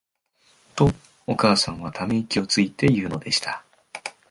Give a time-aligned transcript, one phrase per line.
[0.75, 0.89] と、
[1.27, 3.63] お母さんは溜息をついて言うのでした。